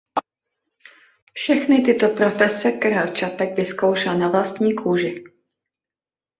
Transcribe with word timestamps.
Všechny 1.33 1.81
tyto 1.85 2.09
profese 2.09 2.71
Karel 2.71 3.07
Čapek 3.07 3.55
vyzkoušel 3.57 4.17
na 4.17 4.27
vlastní 4.27 4.75
kůži. 4.75 5.23